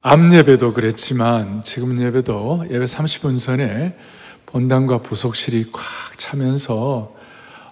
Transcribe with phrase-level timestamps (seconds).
[0.00, 3.96] 암 예배도 그랬지만 지금 예배도 예배 30분 전에
[4.46, 5.82] 본당과 부속실이 꽉
[6.16, 7.12] 차면서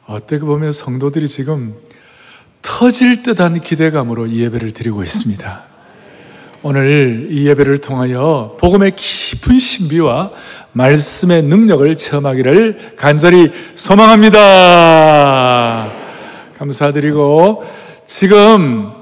[0.06, 1.72] 어떻게 보면 성도들이 지금
[2.62, 5.62] 터질 듯한 기대감으로 이 예배를 드리고 있습니다.
[6.62, 10.32] 오늘 이 예배를 통하여 복음의 깊은 신비와
[10.72, 14.32] 말씀의 능력을 체험하기를 간절히 소망합니다.
[16.58, 17.62] 감사드리고
[18.04, 18.95] 지금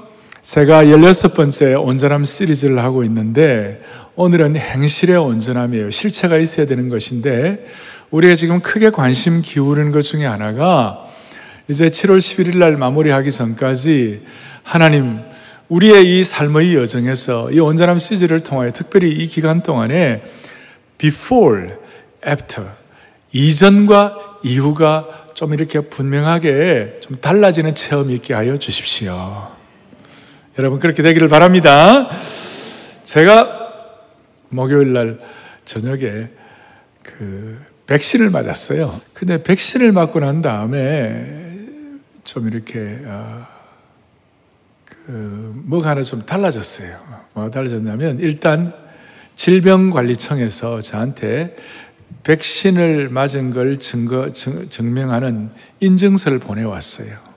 [0.45, 3.81] 제가 16번째 온전함 시리즈를 하고 있는데
[4.15, 5.89] 오늘은 행실의 온전함이에요.
[5.89, 7.65] 실체가 있어야 되는 것인데
[8.11, 11.03] 우리가 지금 크게 관심 기울이는 것 중에 하나가
[11.67, 14.21] 이제 7월 11일 날 마무리하기 전까지
[14.61, 15.17] 하나님
[15.67, 20.21] 우리의 이 삶의 여정에서 이 온전함 시리즈를 통하여 특별히 이 기간 동안에
[20.99, 21.69] before,
[22.25, 22.69] after
[23.31, 29.64] 이전과 이후가 좀 이렇게 분명하게 좀 달라지는 체험이 있게 하여 주십시오.
[30.57, 32.09] 여러분 그렇게 되기를 바랍니다.
[33.03, 33.73] 제가
[34.47, 35.19] 목요일 날
[35.65, 36.29] 저녁에
[37.03, 38.93] 그 백신을 맞았어요.
[39.13, 41.59] 근데 백신을 맞고 난 다음에
[42.23, 43.45] 좀 이렇게 어,
[44.85, 46.97] 그 뭐가 하나 좀 달라졌어요.
[47.33, 48.73] 뭐가 달라졌냐면 일단
[49.35, 51.57] 질병관리청에서 저한테
[52.23, 57.34] 백신을 맞은 걸 증거 증 명하는 인증서를 보내왔어요.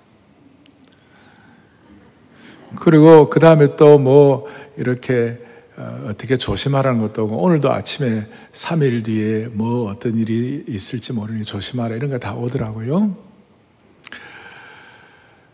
[2.76, 5.38] 그리고 그 다음에 또 뭐 이렇게
[5.76, 11.94] 어, 떻게 조심하라는 것도 오고 오늘도 아침에 3일 뒤에 뭐 어떤 일이 있을지 모르니 조심하라
[11.96, 13.16] 이런 거 다 오더라고요.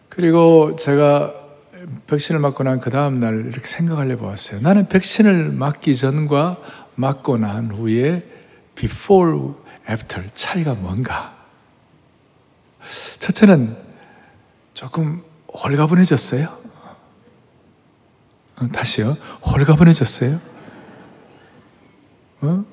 [0.09, 1.35] 그리고 제가
[2.07, 4.61] 백신을 맞고 난 그 다음날 이렇게 생각을 해보았어요.
[4.63, 6.59] 나는 백신을 맞기 전과
[6.95, 8.25] 맞고 난 후에
[8.75, 9.51] before,
[9.91, 11.35] after 차이가 뭔가?
[13.21, 13.77] 첫째는
[14.73, 16.64] 조금 홀가분해졌어요.
[18.61, 19.17] 어, 다시요.
[19.45, 20.39] 홀가분해졌어요.
[22.43, 22.65] 어?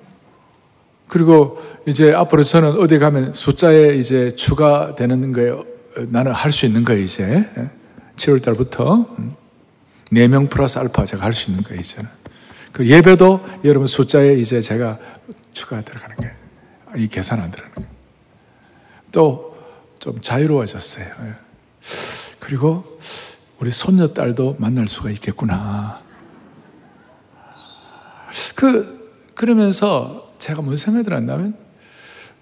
[1.07, 5.51] 그리고 이제 앞으로 저는 어디 가면 숫자에 이제 추가되는 거에
[6.07, 7.49] 나는 할 수 있는 거예요, 이제.
[8.15, 9.07] 7월 달부터.
[10.11, 12.09] 4명 플러스 알파 제가 할 수 있는 거예요, 이제는.
[12.71, 14.97] 그 예배도 여러분 숫자에 이제 제가
[15.53, 16.33] 추가 들어가는 거예요.
[16.95, 17.89] 이 계산 안 들어가는 거예요.
[19.11, 19.51] 또
[20.01, 21.05] 좀 자유로워졌어요.
[21.05, 21.33] 예.
[22.39, 22.97] 그리고
[23.61, 26.01] 우리 손녀딸도 만날 수가 있겠구나.
[28.55, 31.55] 그, 그러면서 제가 무슨 생각이 들었냐면,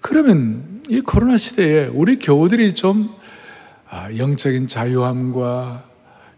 [0.00, 3.14] 그러면 이 코로나 시대에 우리 교우들이 좀
[3.90, 5.84] 아, 영적인 자유함과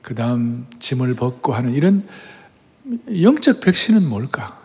[0.03, 2.05] 그 다음 짐을 벗고 하는 이런
[3.23, 4.59] 영적 백신은 뭘까?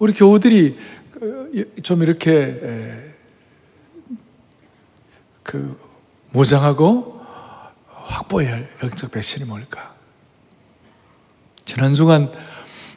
[0.00, 0.76] 우리 교우들이
[1.84, 3.14] 좀 이렇게
[5.44, 5.78] 그
[6.32, 7.11] 무장하고
[8.04, 9.94] 확보해야 할 영적 백신이 뭘까?
[11.64, 12.32] 지난 주간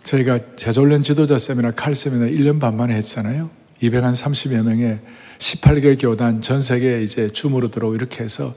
[0.04, 3.50] 저희가 제조련 지도자 세미나 칼 세미나 1년 반 만에 했잖아요.
[3.82, 5.00] 230여 명의
[5.40, 8.52] 18개 교단 전 세계 이제 줌으로 들어오고 이렇게 해서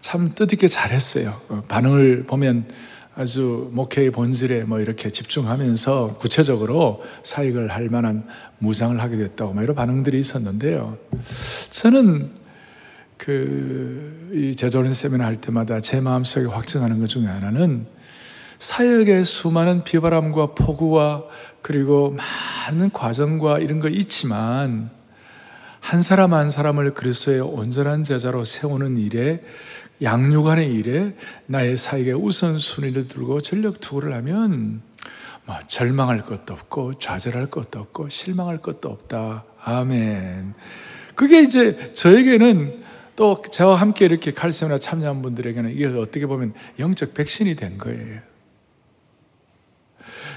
[0.00, 1.32] 참 뜻있게 잘했어요.
[1.50, 2.68] 어, 반응을 보면
[3.14, 8.26] 아주 목회의 본질에 뭐 이렇게 집중하면서 구체적으로 사익을 할 만한
[8.58, 10.98] 무장을 하게 됐다고 뭐 이런 반응들이 있었는데요.
[11.70, 12.30] 저는
[13.16, 17.86] 그 이 제조련 세미나 할 때마다 제 마음속에 확증하는 것 중에 하나는
[18.58, 21.24] 사역의 수많은 비바람과 폭우와
[21.62, 22.14] 그리고
[22.66, 24.90] 많은 과정과 이런 거 있지만
[25.80, 29.42] 한 사람 한 사람을 그리스도의 온전한 제자로 세우는 일에
[30.02, 31.16] 양육하는 일에
[31.46, 34.82] 나의 사역의 우선순위를 두고 전력 투구를 하면
[35.44, 39.44] 뭐 절망할 것도 없고 좌절할 것도 없고 실망할 것도 없다.
[39.62, 40.54] 아멘.
[41.14, 42.84] 그게 이제 저에게는
[43.16, 48.20] 또 저와 함께 이렇게 칼세미나 참여한 분들에게는 이게 어떻게 보면 영적 백신이 된 거예요.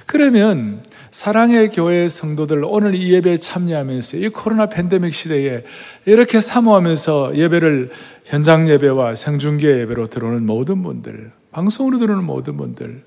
[0.06, 5.64] 그러면 사랑의 교회 성도들 오늘 이 예배에 참여하면서 이 코로나 팬데믹 시대에
[6.06, 7.92] 이렇게 사모하면서 예배를
[8.26, 13.04] 현장 예배와 생중계 예배로 들어오는 모든 분들, 방송으로 들어오는 모든 분들,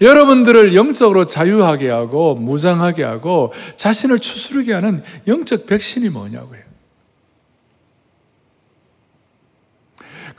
[0.00, 6.69] 여러분들을 영적으로 자유하게 하고 무장하게 하고 자신을 추스르게 하는 영적 백신이 뭐냐고요.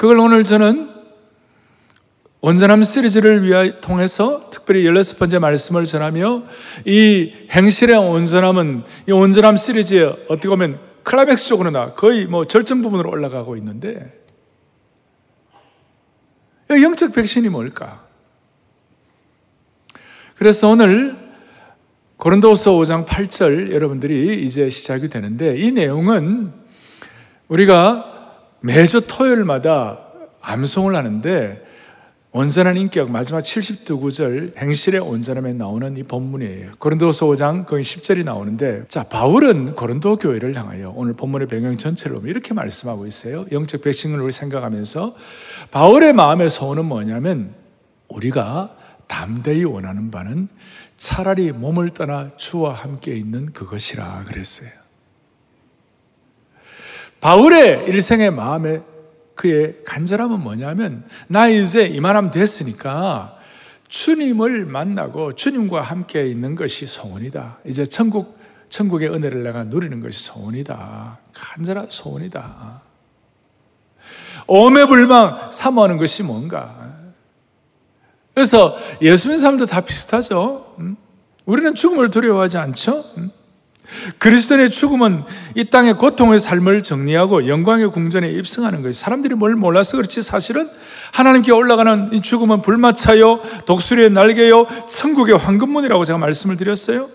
[0.01, 0.89] 그걸 오늘 저는
[2.39, 6.42] 온전함 시리즈를 위하 통해서 특별히 16번째 말씀을 전하며
[6.86, 13.12] 이 행실의 온전함은 이 온전함 시리즈에 어떻게 보면 클라백스 쪽으로 나 거의 뭐 절정 부분으로
[13.12, 14.19] 올라가고 있는데
[16.71, 18.03] 영적 백신이 뭘까?
[20.33, 21.15] 그래서 오늘
[22.18, 26.53] 고린도서 5장 8절 여러분들이 이제 시작이 되는데 이 내용은
[27.50, 28.10] 우리가
[28.61, 29.99] 매주 토요일마다
[30.41, 31.65] 암송을 하는데
[32.33, 36.73] 온전한 인격 마지막 72구절 행실의 온전함에 나오는 이 본문이에요.
[36.77, 42.29] 고린도서 5장 거기 10절이 나오는데 자 바울은 고린도 교회를 향하여 오늘 본문의 배경 전체를 보면
[42.29, 43.43] 이렇게 말씀하고 있어요.
[43.51, 45.13] 영적 백신을 우리 생각하면서
[45.71, 47.53] 바울의 마음의 소원은 뭐냐면
[48.07, 50.47] 우리가 담대히 원하는 바는
[50.95, 54.80] 차라리 몸을 떠나 주와 함께 있는 그것이라 그랬어요.
[57.21, 58.81] 바울의 일생의 마음에
[59.35, 63.38] 그의 간절함은 뭐냐면 나 이제 이만하면 됐으니까
[63.88, 67.59] 주님을 만나고 주님과 함께 있는 것이 소원이다.
[67.65, 68.39] 이제 천국
[68.69, 71.19] 천국의 은혜를 내가 누리는 것이 소원이다.
[71.33, 72.81] 간절한 소원이다.
[74.47, 76.91] 오매불망 사모하는 것이 뭔가?
[78.33, 80.75] 그래서 예수 믿는 사람도 다 비슷하죠.
[81.45, 83.03] 우리는 죽음을 두려워하지 않죠?
[84.17, 85.23] 그리스도의 죽음은
[85.55, 88.93] 이 땅의 고통의 삶을 정리하고 영광의 궁전에 입성하는 거예요.
[88.93, 90.69] 사람들이 뭘 몰라서 그렇지 사실은
[91.13, 97.07] 하나님께 올라가는 이 죽음은 불마차요, 독수리의 날개요, 천국의 황금문이라고 제가 말씀을 드렸어요.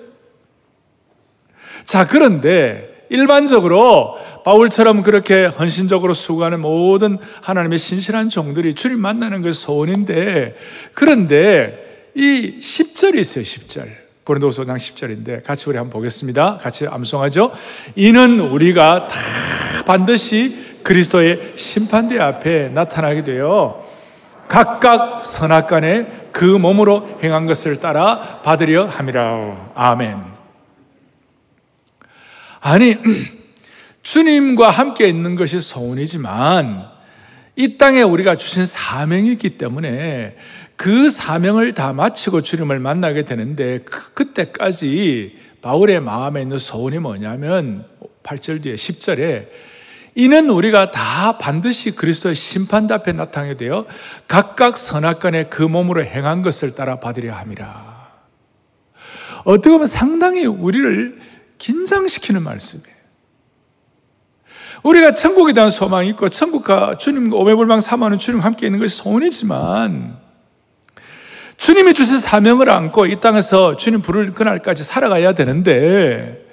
[1.85, 10.57] 자, 그런데 일반적으로 바울처럼 그렇게 헌신적으로 수고하는 모든 하나님의 신실한 종들이 주님 만나는 것이 소원인데
[10.93, 14.06] 그런데 이 10절이 있어요, 10절.
[14.27, 16.57] 고린도서 5장 10절인데 같이 우리 한번 보겠습니다.
[16.57, 17.53] 같이 암송하죠.
[17.95, 19.17] 이는 우리가 다
[19.87, 23.87] 반드시 그리스도의 심판대 앞에 나타나게 되어
[24.49, 29.71] 각각 선악간에 그 몸으로 행한 것을 따라 받으려 함이라.
[29.77, 30.19] 아멘.
[32.61, 32.97] 아니,
[34.03, 36.96] 주님과 함께 있는 것이 소원이지만
[37.57, 40.37] 이 땅에 우리가 주신 사명이 있기 때문에
[40.77, 47.87] 그 사명을 다 마치고 주님을 만나게 되는데 그, 그때까지 바울의 마음에 있는 소원이 뭐냐면
[48.23, 49.49] 8절 뒤에 10절에
[50.15, 53.87] 이는 우리가 다 반드시 그리스도의 심판 앞에 나타나게 되어
[54.29, 57.97] 각각 선악간에 그 몸으로 행한 것을 따라 받으려 함이라.
[59.45, 61.19] 어떻게 보면 상당히 우리를
[61.59, 62.96] 긴장시키는 말씀이에요.
[64.83, 70.17] 우리가 천국에 대한 소망이 있고 천국과 주님과 오매불망 사모하는 주님과 함께 있는 것이 소원이지만
[71.57, 76.45] 주님이 주신 사명을 안고 이 땅에서 주님 부를 그날까지 살아가야 되는데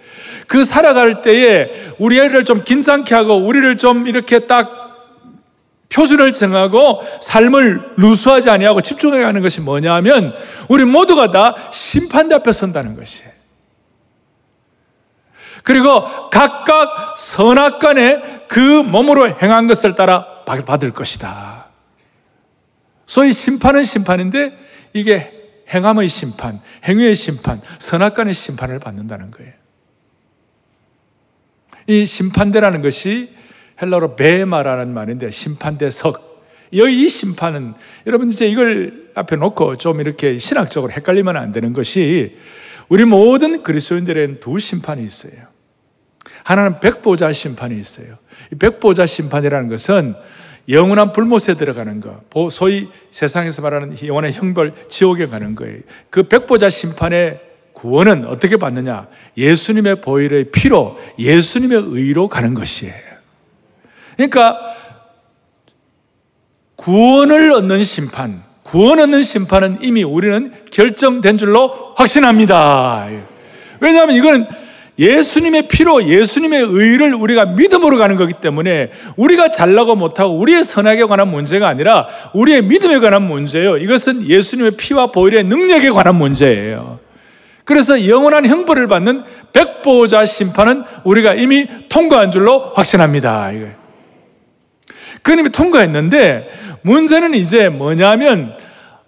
[0.48, 4.84] 그 살아갈 때에 우리 애를 좀 긴장케 하고 우리를 좀 이렇게 딱
[5.90, 10.34] 표준을 정하고 삶을 누수하지 아니하고 집중해 하는 것이 뭐냐면
[10.68, 13.33] 우리 모두가 다 심판대 앞에 선다는 것이에요.
[15.64, 21.68] 그리고 각각 선악간에 그 몸으로 행한 것을 따라 받을 것이다.
[23.06, 24.58] 소위 심판은 심판인데
[24.94, 25.32] 이게
[25.74, 29.54] 행함의 심판, 행위의 심판, 선악간의 심판을 받는다는 거예요.
[31.88, 33.34] 이 심판대라는 것이
[33.82, 36.34] 헬라로 베마라는 말인데 심판대석.
[36.72, 37.74] 이 심판은
[38.08, 42.38] 여러분 이제 이걸 앞에 놓고 좀 이렇게 신학적으로 헷갈리면 안 되는 것이
[42.90, 45.53] 우리 모든 그리스도인들에는 두 심판이 있어요.
[46.44, 48.08] 하나는 백보자 심판이 있어요.
[48.52, 50.16] 이 백보자 심판이라는 것은
[50.70, 55.80] 영원한 불못에 들어가는 거, 소위 세상에서 말하는 영원한 형벌, 지옥에 가는 거예요.
[56.10, 57.42] 그 백보자 심판의
[57.74, 59.08] 구원은 어떻게 받느냐?
[59.36, 62.94] 예수님의 보혈의 피로, 예수님의 의로 가는 것이에요.
[64.16, 64.58] 그러니까,
[66.78, 73.08] 구원을 얻는 심판, 구원 얻는 심판은 이미 우리는 결정된 줄로 확신합니다.
[73.82, 74.48] 왜냐하면 이거는
[75.00, 81.30] 예수님의 피로 예수님의 의를 우리가 믿음으로 가는 거기 때문에 우리가 잘나고 못하고 우리의 선악에 관한
[81.30, 83.78] 문제가 아니라 우리의 믿음에 관한 문제예요.
[83.78, 87.00] 이것은 예수님의 피와 보혈의 능력에 관한 문제예요.
[87.66, 89.24] 그래서 영원한 형벌을 받는
[89.54, 93.52] 백보자 심판은 우리가 이미 통과한 줄로 확신합니다.
[95.22, 96.50] 그 이미 통과했는데
[96.82, 98.56] 문제는 이제 뭐냐면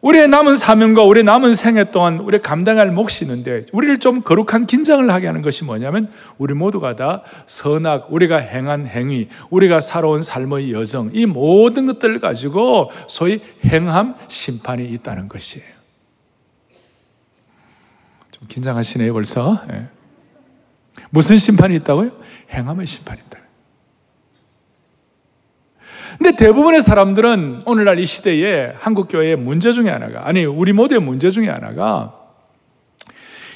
[0.05, 5.09] 우리의 남은 사명과 우리의 남은 생애 동안 우리 감당할 몫이 있는데 우리를 좀 거룩한 긴장을
[5.09, 11.09] 하게 하는 것이 뭐냐면 우리 모두가 다 선악, 우리가 행한 행위, 우리가 살아온 삶의 여정
[11.13, 15.65] 이 모든 것들을 가지고 소위 행함 심판이 있다는 것이에요.
[18.29, 19.59] 좀 긴장하시네요 벌써.
[19.67, 19.88] 네.
[21.09, 22.12] 무슨 심판이 있다고요?
[22.51, 23.39] 행함의 심판입니다.
[26.25, 31.29] 근데 대부분의 사람들은 오늘날 이 시대에 한국 교회의 문제 중에 하나가, 아니, 우리 모두의 문제
[31.29, 32.15] 중에 하나가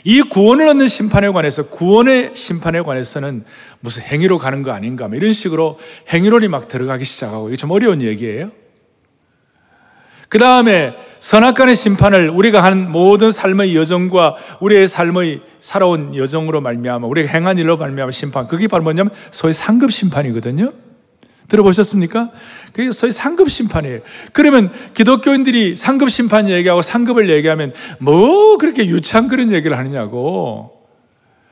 [0.03, 3.43] 이 구원을 얻는 심판에 관해서, 구원의 심판에 관해서는
[3.79, 5.79] 무슨 행위로 가는 거 아닌가, 뭐 이런 식으로
[6.13, 8.51] 행위론이 막 들어가기 시작하고, 이게 좀 어려운 얘기예요.
[10.29, 17.31] 그 다음에 선악간의 심판을 우리가 한 모든 삶의 여정과 우리의 삶의 살아온 여정으로 말미암아 우리가
[17.31, 20.88] 행한 일로 말미암아 심판 그게 바로 뭐냐면 소위 상급 심판이거든요.
[21.49, 22.29] 들어보셨습니까?
[22.71, 23.99] 그게 소위 상급 심판이에요.
[24.31, 30.79] 그러면 기독교인들이 상급 심판 얘기하고 상급을 얘기하면 뭐 그렇게 유치한 그런 얘기를 하느냐고.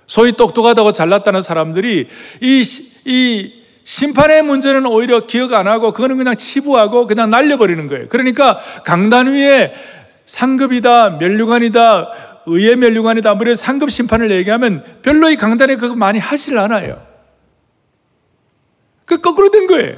[0.06, 2.08] 소위 똑똑하다고 잘났다는 사람들이
[2.42, 2.63] 이,
[3.06, 8.08] 이 심판의 문제는 오히려 기억 안 하고 그거는 그냥 치부하고 그냥 날려버리는 거예요.
[8.08, 9.74] 그러니까 강단 위에
[10.25, 12.10] 상급이다, 멸류관이다,
[12.48, 17.01] 의의 멸류관이다, 아무래도 상급 심판을 얘기하면 별로 이 강단에 그거 많이 하질 않아요.
[19.08, 19.96] 그 거꾸로 된 거예요.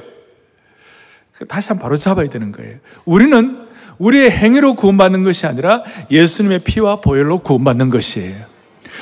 [1.48, 2.76] 다시 한번 바로 잡아야 되는 거예요.
[3.04, 3.66] 우리는
[3.98, 8.46] 우리의 행위로 구원받는 것이 아니라 예수님의 피와 보혈로 구원받는 것이에요.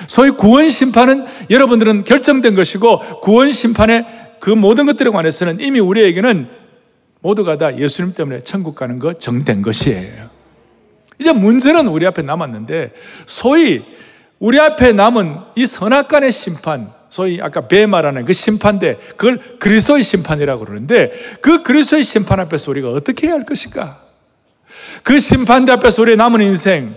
[0.08, 4.06] 소위 구원 심판은 여러분들은 결정된 것이고 구원 심판의
[4.40, 6.48] 그 모든 것들에 관해서는 이미 우리에게는
[7.20, 10.30] 모두가 다 예수님 때문에 천국 가는 거 정된 것이에요.
[11.18, 12.92] 이제 문제는 우리 앞에 남았는데
[13.26, 13.84] 소위
[14.38, 20.64] 우리 앞에 남은 이 선악간의 심판, 소위 아까 배 말하는 그 심판대, 그걸 그리스도의 심판이라고
[20.64, 21.10] 그러는데
[21.40, 24.00] 그 그리스도의 심판 앞에서 우리가 어떻게 해야 할 것인가?
[25.02, 26.94] 그 심판대 앞에서 우리의 남은 인생,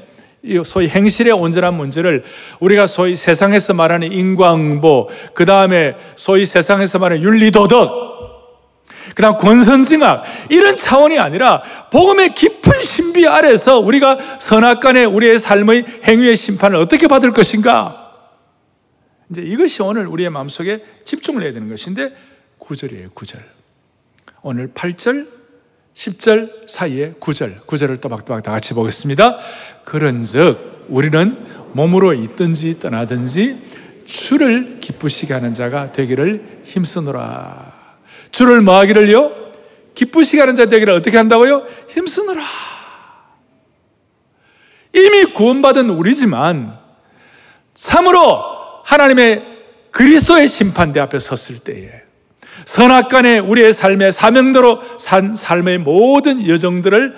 [0.65, 2.23] 소위 행실의 온전한 문제를
[2.59, 8.11] 우리가 소위 세상에서 말하는 인광보, 그 다음에 소위 세상에서 말하는 윤리도덕,
[9.15, 15.85] 그 다음 권선징악, 이런 차원이 아니라 복음의 깊은 신비 아래서 우리가 선악 간의 우리의 삶의
[16.05, 18.00] 행위의 심판을 어떻게 받을 것인가?
[19.31, 22.13] 이제 이것이 오늘 우리의 마음속에 집중을 해야 되는 것인데
[22.59, 23.39] 9절이에요, 9절.
[24.41, 25.27] 오늘 8절,
[25.93, 29.37] 10절 사이에 9절, 9절을 또박또박 다 같이 보겠습니다.
[29.85, 31.37] 그런 즉 우리는
[31.73, 37.71] 몸으로 있든지 떠나든지 주를 기쁘시게 하는 자가 되기를 힘쓰노라.
[38.31, 39.31] 주를 뭐 하기를요?
[39.95, 41.65] 기쁘시게 하는 자 되기를 어떻게 한다고요?
[41.89, 42.43] 힘쓰노라.
[44.93, 46.77] 이미 구원받은 우리지만
[47.73, 48.50] 참으로
[48.91, 49.41] 하나님의
[49.91, 51.89] 그리스도의 심판대 앞에 섰을 때에
[52.65, 57.15] 선악간에 우리의 삶의 사명대로 산 삶의 모든 여정들을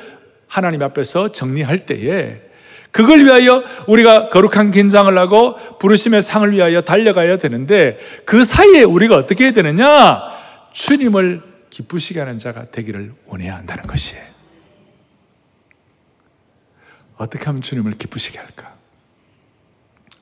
[0.47, 2.41] 하나님 앞에서 정리할 때에
[2.91, 9.45] 그걸 위하여 우리가 거룩한 긴장을 하고 부르심의 상을 위하여 달려가야 되는데 그 사이에 우리가 어떻게
[9.45, 10.21] 해야 되느냐?
[10.73, 14.23] 주님을 기쁘시게 하는 자가 되기를 원해야 한다는 것이에요.
[17.17, 18.72] 어떻게 하면 주님을 기쁘시게 할까?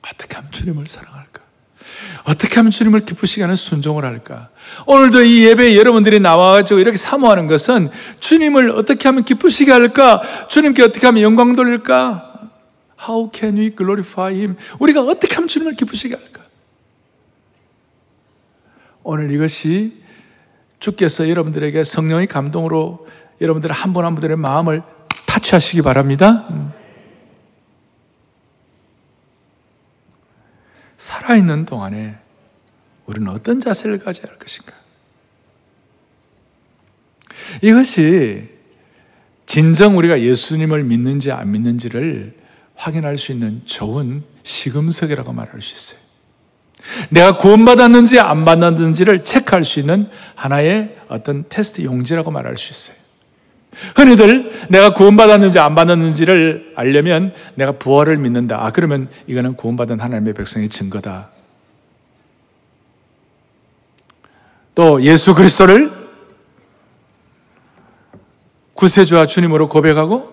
[0.08, 1.42] 어떻게 하면 주님을 사랑할까?
[2.24, 4.48] 어떻게 하면 주님을 기쁘시게 하는 순종을 할까?
[4.86, 7.88] 오늘도 이 예배에 여러분들이 나와가지고 이렇게 사모하는 것은
[8.20, 10.22] 주님을 어떻게 하면 기쁘시게 할까?
[10.48, 12.50] 주님께 어떻게 하면 영광 돌릴까?
[13.08, 14.56] How can we glorify Him?
[14.78, 16.42] 우리가 어떻게 하면 주님을 기쁘시게 할까?
[19.02, 20.00] 오늘 이것이
[20.78, 23.06] 주께서 여러분들에게 성령의 감동으로
[23.40, 24.82] 여러분들 한 분 한 분들의 마음을
[25.26, 26.46] 타취하시기 바랍니다.
[31.02, 32.14] 살아있는 동안에
[33.06, 34.72] 우리는 어떤 자세를 가져야 할 것인가?
[37.60, 38.48] 이것이
[39.44, 42.36] 진정 우리가 예수님을 믿는지 안 믿는지를
[42.76, 46.00] 확인할 수 있는 좋은 시금석이라고 말할 수 있어요.
[47.10, 53.01] 내가 구원받았는지 안 받았는지를 체크할 수 있는 하나의 어떤 테스트 용지라고 말할 수 있어요.
[53.96, 58.64] 흔히들 내가 구원받았는지 안 받았는지를 알려면 내가 부활을 믿는다.
[58.64, 61.30] 아, 그러면 이거는 구원받은 하나님의 백성의 증거다.
[64.74, 65.90] 또 예수 그리스도를
[68.74, 70.32] 구세주와 주님으로 고백하고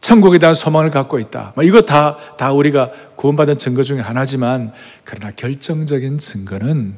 [0.00, 1.52] 천국에 대한 소망을 갖고 있다.
[1.56, 6.96] 뭐 이거 다, 다 우리가 구원받은 증거 중에 하나지만, 그러나 결정적인 증거는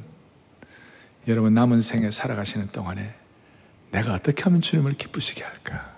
[1.27, 3.15] 여러분 남은 생에 살아가시는 동안에
[3.91, 5.95] 내가 어떻게 하면 주님을 기쁘시게 할까?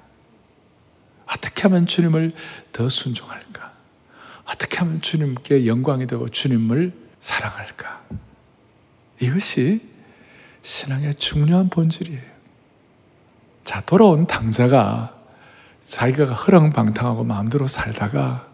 [1.26, 2.32] 어떻게 하면 주님을
[2.72, 3.72] 더 순종할까?
[4.44, 8.02] 어떻게 하면 주님께 영광이 되고 주님을 사랑할까?
[9.20, 9.88] 이것이
[10.62, 12.30] 신앙의 중요한 본질이에요.
[13.64, 15.16] 자, 돌아온 당자가
[15.80, 18.49] 자기가 허랑방탕하고 마음대로 살다가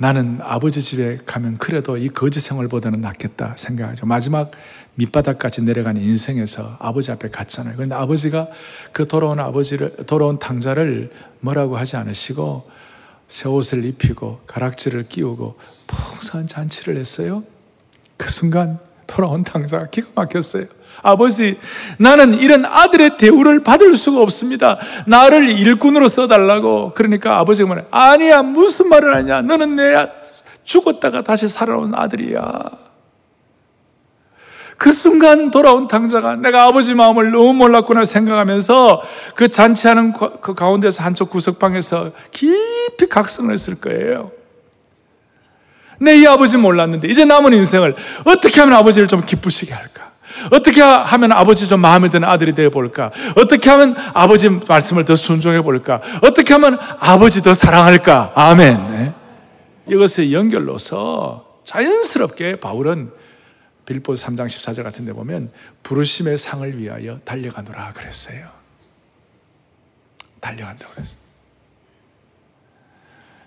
[0.00, 4.06] 나는 아버지 집에 가면 그래도 이 거지 생활보다는 낫겠다 생각하죠.
[4.06, 4.52] 마지막
[4.94, 7.74] 밑바닥까지 내려가는 인생에서 아버지 앞에 갔잖아요.
[7.74, 8.48] 그런데 아버지가
[8.92, 12.70] 그 돌아온 아버지를, 돌아온 당자를 뭐라고 하지 않으시고
[13.26, 17.42] 새 옷을 입히고 가락지를 끼우고 풍성한 잔치를 했어요.
[18.16, 18.78] 그 순간
[19.08, 20.66] 돌아온 당자가 기가 막혔어요.
[21.02, 21.58] 아버지,
[21.98, 24.78] 나는 이런 아들의 대우를 받을 수가 없습니다.
[25.06, 26.92] 나를 일꾼으로 써달라고.
[26.94, 29.42] 그러니까 아버지가 말해, 아니야, 무슨 말을 하냐.
[29.42, 30.08] 너는 내
[30.64, 32.42] 죽었다가 다시 살아온 아들이야.
[34.76, 39.02] 그 순간 돌아온 당자가 내가 아버지 마음을 너무 몰랐구나 생각하면서
[39.34, 44.30] 그 잔치하는 그 가운데서 한쪽 구석방에서 깊이 각성을 했을 거예요.
[46.00, 50.12] 내 이 아버지 몰랐는데 이제 남은 인생을 어떻게 하면 아버지를 좀 기쁘시게 할까?
[50.52, 53.10] 어떻게 하면 아버지 좀 마음에 드는 아들이 되어 볼까?
[53.36, 56.00] 어떻게 하면 아버지 말씀을 더 순종해 볼까?
[56.22, 58.32] 어떻게 하면 아버지 더 사랑할까?
[58.34, 58.90] 아멘.
[58.90, 59.14] 네.
[59.88, 63.10] 이것의 연결로서 자연스럽게 바울은
[63.86, 65.50] 빌보 3장 14절 같은 데 보면
[65.82, 68.46] 부르심의 상을 위하여 달려가노라 그랬어요.
[70.40, 71.18] 달려간다고 그랬어요.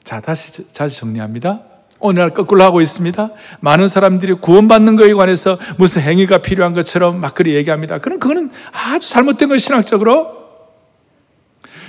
[0.03, 1.70] 자, 다시, 다시 정리합니다.
[2.01, 3.29] 오늘날 거꾸로 하고 있습니다.
[3.61, 7.99] 많은 사람들이 구원받는 것에 관해서 무슨 행위가 필요한 것처럼 막 그리 얘기합니다.
[7.99, 10.41] 그럼 그거는 아주 잘못된 것 신학적으로.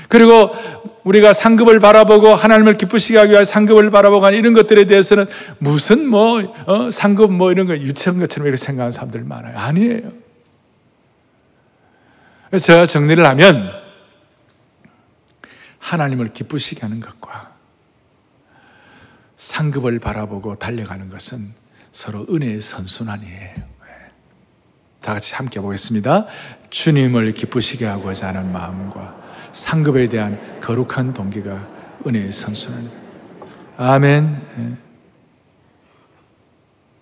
[0.08, 0.54] 그리고
[1.04, 5.24] 우리가 상급을 바라보고 하나님을 기쁘시게 하기 위해 상급을 바라보고 하는 이런 것들에 대해서는
[5.58, 9.56] 무슨 뭐 어, 상급 뭐 이런 거 유치한 것처럼 이렇게 생각하는 사람들 많아요.
[9.56, 10.12] 아니에요.
[12.60, 13.70] 제가 정리를 하면
[15.78, 17.51] 하나님을 기쁘시게 하는 것과
[19.42, 21.38] 상급을 바라보고 달려가는 것은
[21.90, 23.72] 서로 은혜의 선순환이에요.
[25.00, 26.26] 다 같이 함께 보겠습니다.
[26.70, 29.20] 주님을 기쁘시게 하고자 하는 마음과
[29.52, 31.68] 상급에 대한 거룩한 동기가
[32.06, 32.96] 은혜의 선순환입니다.
[33.78, 34.78] 아멘.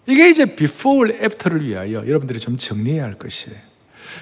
[0.06, 3.58] 이게 이제 before, after를 위하여 여러분들이 좀 정리해야 할 것이에요.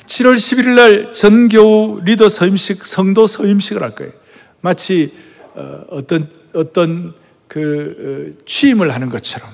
[0.06, 4.12] 7월 11일 날 전교우 리더 서임식, 성도 서임식을 할 거예요.
[4.60, 5.14] 마치
[5.54, 7.14] 어, 어떤 어떤
[7.48, 9.48] 그 어, 취임을 하는 것처럼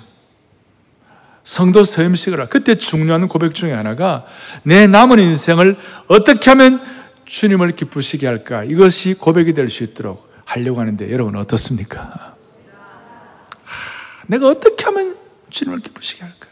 [1.43, 2.47] 성도 서임식을 하.
[2.47, 4.27] 그때 중요한 고백 중에 하나가
[4.63, 5.77] 내 남은 인생을
[6.09, 6.83] 어떻게 하면
[7.27, 8.65] 주님을 기쁘시게 할까?
[8.65, 12.35] 이것이 고백이 될 수 있도록 하려고 하는데 여러분 어떻습니까?
[13.65, 15.17] 하, 내가 어떻게 하면
[15.51, 16.49] 주님을 기쁘시게 할까?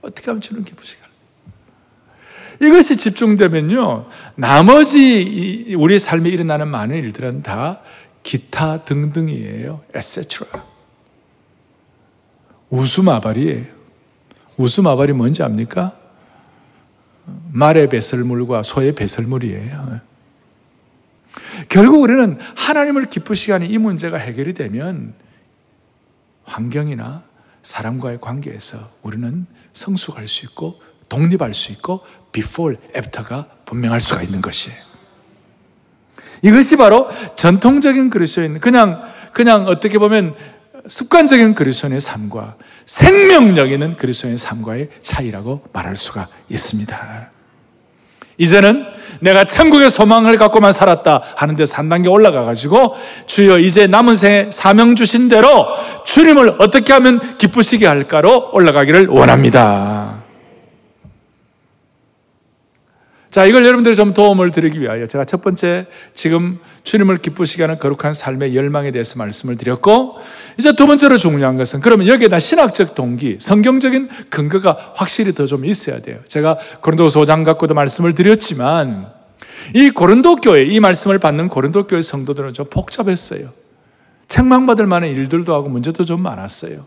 [0.00, 1.12] 어떻게 하면 주님을 기쁘시게 할까?
[2.60, 7.80] 이것이 집중되면요, 나머지 우리 삶에 일어나는 많은 일들은 다
[8.22, 9.82] 기타 등등이에요.
[9.94, 10.46] etc.
[12.70, 13.66] 웃음아발이에요.
[14.56, 15.98] 웃음아발이 뭔지 압니까?
[17.52, 20.00] 말의 배설물과 소의 배설물이에요.
[21.68, 25.14] 결국 우리는 하나님을 기쁘시게 하는 이 문제가 해결이 되면
[26.44, 27.22] 환경이나
[27.62, 32.00] 사람과의 관계에서 우리는 성숙할 수 있고 독립할 수 있고
[32.32, 34.91] before, after가 분명할 수가 있는 것이에요.
[36.42, 39.02] 이것이 바로 전통적인 그리스도인, 그냥,
[39.32, 40.34] 그냥 어떻게 보면
[40.86, 47.30] 습관적인 그리스도인의 삶과 생명력 있는 그리스도인의 삶과의 차이라고 말할 수가 있습니다.
[48.38, 48.84] 이제는
[49.20, 55.28] 내가 천국의 소망을 갖고만 살았다 하는데 3단계 올라가 가지고 주여 이제 남은 생에 사명 주신
[55.28, 55.68] 대로
[56.04, 60.22] 주님을 어떻게 하면 기쁘시게 할까로 올라가기를 원합니다.
[63.32, 68.12] 자, 이걸 여러분들이 좀 도움을 드리기 위하여 제가 첫 번째 지금 주님을 기쁘시게 하는 거룩한
[68.12, 70.16] 삶의 열망에 대해서 말씀을 드렸고,
[70.58, 76.00] 이제 두 번째로 중요한 것은 그러면 여기에다 신학적 동기, 성경적인 근거가 확실히 더 좀 있어야
[76.00, 76.18] 돼요.
[76.28, 79.10] 제가 고린도서 5장 갖고도 말씀을 드렸지만,
[79.74, 83.48] 이 고린도 교회, 이 말씀을 받는 고린도 교회 성도들은 좀 복잡했어요.
[84.28, 86.80] 책망받을 만한 일들도 하고 문제도 좀 많았어요.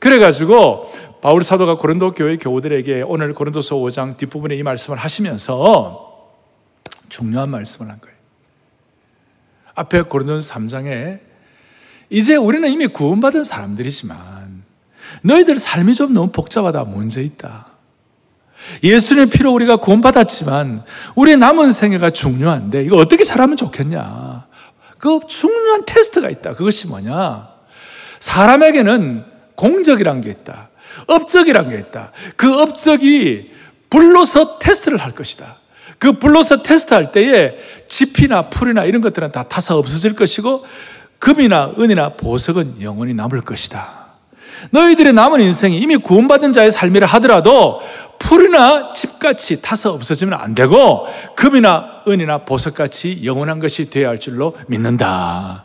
[0.00, 6.30] 그래가지고 바울 사도가 고린도 교회 교우들에게 오늘 고린도서 5장 뒷부분에 이 말씀을 하시면서
[7.08, 8.16] 중요한 말씀을 한 거예요.
[9.74, 11.20] 앞에 고린도서 3장에
[12.08, 14.62] 이제 우리는 이미 구원받은 사람들이지만
[15.22, 17.66] 너희들 삶이 좀 너무 복잡하다 문제 있다.
[18.82, 20.84] 예수님의 피로 우리가 구원받았지만
[21.16, 24.46] 우리의 남은 생애가 중요한데 이거 어떻게 살면 좋겠냐?
[24.98, 26.54] 그 중요한 테스트가 있다.
[26.54, 27.48] 그것이 뭐냐?
[28.20, 30.69] 사람에게는 공적이란 게 있다.
[31.06, 32.12] 업적이란 게 있다.
[32.36, 33.52] 그 업적이
[33.88, 35.56] 불로서 테스트를 할 것이다.
[35.98, 40.64] 그 불로서 테스트할 때에 지피나 풀이나 이런 것들은 다 타서 없어질 것이고
[41.18, 44.00] 금이나 은이나 보석은 영원히 남을 것이다.
[44.70, 47.80] 너희들의 남은 인생이 이미 구원받은 자의 삶이라 하더라도
[48.18, 55.64] 풀이나 집같이 타서 없어지면 안 되고 금이나 은이나 보석같이 영원한 것이 되어야 할 줄로 믿는다.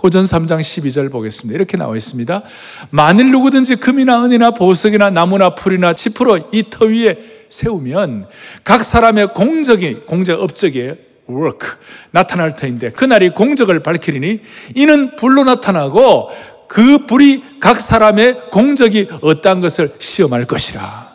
[0.00, 1.54] 고전 3장 12절 보겠습니다.
[1.54, 2.42] 이렇게 나와 있습니다.
[2.88, 7.18] 만일 누구든지 금이나 은이나 보석이나 나무나 풀이나 지푸로 이터 위에
[7.50, 8.26] 세우면
[8.64, 10.92] 각 사람의 공적이, 공적 업적이
[11.28, 11.72] work,
[12.12, 14.40] 나타날 터인데 그날이 공적을 밝히리니
[14.74, 16.30] 이는 불로 나타나고
[16.66, 21.10] 그 불이 각 사람의 공적이 어떠한 것을 시험할 것이라.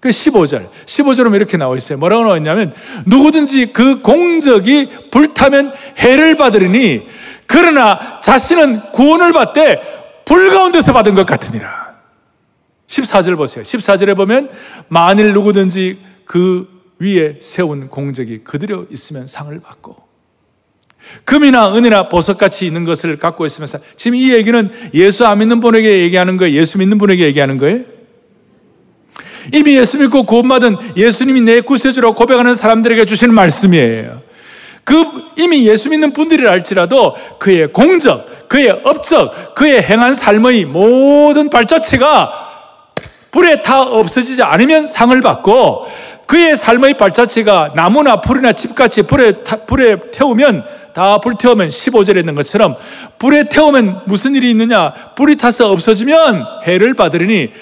[0.00, 0.68] 그 15절.
[0.86, 1.98] 15절은 이렇게 나와 있어요.
[1.98, 2.72] 뭐라고 나와 있냐면,
[3.06, 7.02] 누구든지 그 공적이 불타면 해를 받으리니,
[7.48, 9.80] 그러나 자신은 구원을 받되
[10.24, 11.88] 불 가운데서 받은 것 같으니라.
[12.86, 13.64] 14절 보세요.
[13.64, 14.50] 14절에 보면
[14.88, 16.68] 만일 누구든지 그
[17.00, 19.96] 위에 세운 공적이 그대로 있으면 상을 받고
[21.24, 26.36] 금이나 은이나 보석같이 있는 것을 갖고 있으면서 지금 이 얘기는 예수 안 믿는 분에게 얘기하는
[26.36, 26.58] 거예요?
[26.58, 27.84] 예수 믿는 분에게 얘기하는 거예요?
[29.54, 34.27] 이미 예수 믿고 구원받은 예수님이 내 구세주라고 고백하는 사람들에게 주시는 말씀이에요.
[34.88, 35.04] 그
[35.36, 42.48] 이미 예수 믿는 분들이라 할지라도 그의 공적, 그의 업적, 그의 행한 삶의 모든 발자체가
[43.30, 45.86] 불에 다 없어지지 않으면 상을 받고
[46.26, 52.74] 그의 삶의 발자취가 나무나 풀이나 집같이 불에, 타, 불에 태우면 다 불태우면 15절에 있는 것처럼
[53.18, 54.94] 불에 태우면 무슨 일이 있느냐?
[55.16, 57.52] 불이 타서 없어지면 해를 받으리니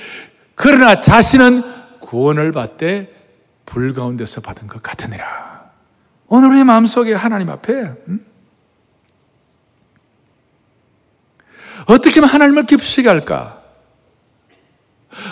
[0.55, 1.65] 그러나 자신은
[1.99, 3.09] 구원을 받되
[3.65, 5.56] 불 가운데서 받은 것 같으니라
[6.29, 7.73] 오늘 우리 마음속에 하나님 앞에
[8.09, 8.25] 음?
[11.87, 13.62] 어떻게 하면 하나님을 기쁘시게 할까?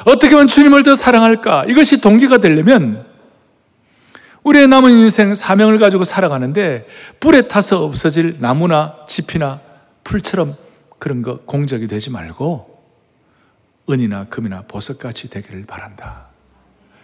[0.07, 1.65] 어떻게 하면 주님을 더 사랑할까?
[1.67, 3.07] 이것이 동기가 되려면
[4.45, 6.87] 우리의 남은 인생 사명을 가지고 살아가는데
[7.19, 9.61] 불에 타서 없어질 나무나 짚이나
[10.05, 10.55] 풀처럼
[10.99, 12.75] 그런 거 공적이 되지 말고
[13.91, 16.27] 은이나 금이나 보석같이 되기를 바란다.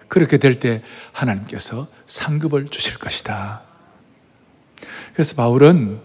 [0.08, 3.69] 그렇게 될 때 하나님께서 상급을 주실 것이다.
[5.20, 6.00] 그래서 바울은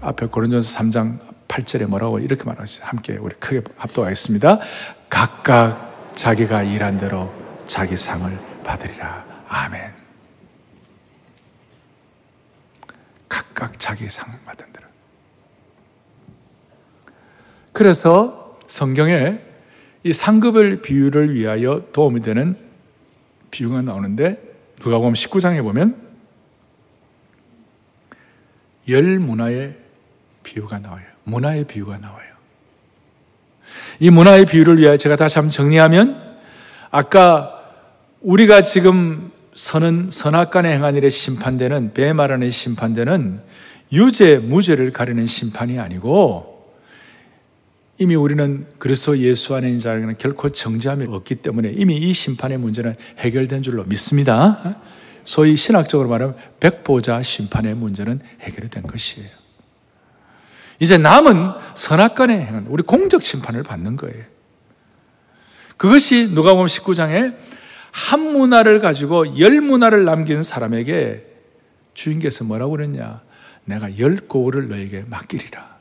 [0.00, 2.82] 앞에 고린도서 3장 8절에 뭐라고 이렇게 말하죠.
[2.82, 4.60] 함께 우리 크게 합독하겠습니다.
[5.10, 7.30] 각각 자기가 일한 대로
[7.66, 8.32] 자기 상을
[8.64, 9.26] 받으리라.
[9.48, 9.92] 아멘.
[13.28, 14.86] 각각 자기 상을 받은 대로.
[17.74, 19.38] 그래서 성경에
[20.02, 22.56] 이 상급을 비유를 위하여 도움이 되는
[23.50, 24.40] 비유가 나오는데
[24.80, 26.05] 누가 보면 19장에 보면
[28.88, 29.74] 열 문화의
[30.42, 31.04] 비유가 나와요.
[31.24, 32.26] 문화의 비유가 나와요.
[33.98, 36.22] 이 문화의 비유를 위하여 제가 다시 한번 정리하면
[36.90, 37.52] 아까
[38.20, 43.40] 우리가 지금 선은 선악간에 행한 일에 심판되는 배말하는 심판되는
[43.92, 46.56] 유죄 무죄를 가리는 심판이 아니고
[47.98, 52.94] 이미 우리는 그리스도 예수 안에 있는 자에게는 결코 정죄함이 없기 때문에 이미 이 심판의 문제는
[53.18, 54.76] 해결된 줄로 믿습니다.
[55.26, 59.28] 소위 신학적으로 말하면 백보자 심판의 문제는 해결이 된 것이에요.
[60.78, 64.24] 이제 남은 선악간에 행한 우리 공적 심판을 받는 거예요.
[65.76, 67.36] 그것이 누가 보면 19장에
[67.90, 71.26] 한 문화를 가지고 열 문화를 남긴 사람에게
[71.94, 73.22] 주인께서 뭐라고 그랬냐?
[73.64, 75.76] 내가 열 고을을 너에게 맡기리라.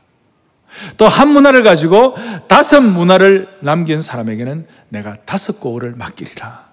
[0.97, 2.15] 또 한 문화를 가지고
[2.47, 6.64] 다섯 문화를 남긴 사람에게는 내가 다섯 고을을 맡기리라.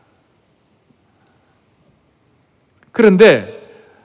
[2.93, 3.61] 그런데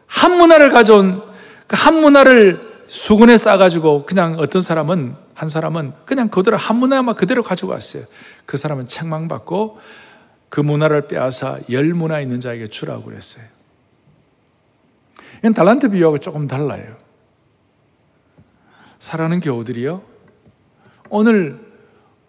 [0.05, 1.21] 한 문화를 가져온
[1.67, 7.73] 그한 문화를 수건에 싸가지고 그냥 어떤 사람은, 한 사람은 그냥 그대로 한 문화만 그대로 가지고
[7.73, 8.03] 왔어요.
[8.45, 9.79] 그 사람은 책망받고
[10.49, 13.43] 그 문화를 빼앗아 열 문화 있는 자에게 주라고 그랬어요.
[15.39, 16.95] 이건 달란트 비유하고 조금 달라요.
[18.99, 20.01] 사랑하는 교우들이요.
[21.09, 21.59] 오늘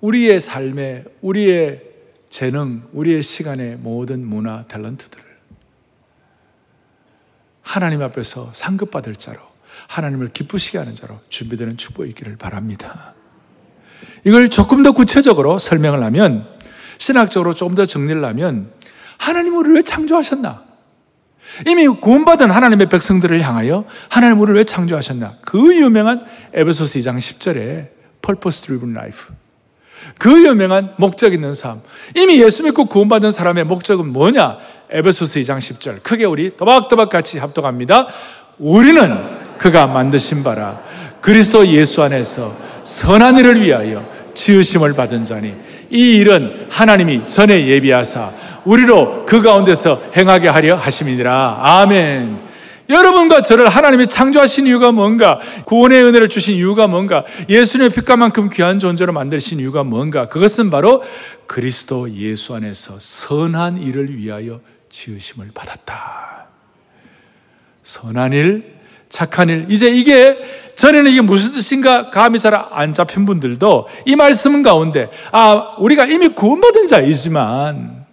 [0.01, 1.83] 우리의 삶에, 우리의
[2.29, 5.28] 재능, 우리의 시간의 모든 문화, 탤런트들을
[7.69, 9.39] 하나님 앞에서 상급받을 자로
[9.89, 13.13] 하나님을 기쁘시게 하는 자로 준비되는 축복이 있기를 바랍니다.
[14.25, 16.49] 이걸 조금 더 구체적으로 설명을 하면
[16.97, 18.73] 신학적으로 조금 더 정리를 하면
[19.19, 20.65] 하나님 우리를 왜 창조하셨나?
[21.67, 25.37] 이미 구원받은 하나님의 백성들을 향하여 하나님 우리를 왜 창조하셨나?
[25.43, 27.91] 그 유명한 에베소스 2장 10절에
[28.23, 29.27] purpose driven life.
[30.19, 31.81] 그 유명한 목적 있는 삶.
[32.17, 34.59] 이미 예수 믿고 구원받은 사람의 목적은 뭐냐?
[34.91, 36.03] 에베소스 2장 10절.
[36.03, 38.07] 크게 우리 또박또박 같이 합독합니다.
[38.59, 39.17] 우리는
[39.59, 40.81] 그가 만드신 바라
[41.21, 42.51] 그리스도 예수 안에서
[42.85, 45.55] 선한 일을 위하여 지으심을 받은 자니
[45.91, 48.31] 이 일은 하나님이 전에 예비하사
[48.65, 51.59] 우리로 그 가운데서 행하게 하려 하심이니라.
[51.61, 52.49] 아멘.
[52.91, 55.39] 여러분과 저를 하나님이 창조하신 이유가 뭔가?
[55.67, 57.25] 구원의 은혜를 주신 이유가 뭔가?
[57.49, 60.29] 예수님의 빛과만큼 귀한 존재로 만드신 이유가 뭔가?
[60.29, 61.03] 그것은 바로
[61.47, 66.47] 그리스도 예수 안에서 선한 일을 위하여 지으심을 받았다.
[67.83, 68.75] 선한 일,
[69.09, 69.67] 착한 일.
[69.69, 70.39] 이제 이게
[70.75, 76.29] 전에는 이게 무슨 뜻인가 감이 잘 안 잡힌 분들도 이 말씀 가운데 아 우리가 이미
[76.29, 78.07] 구원받은 자이지만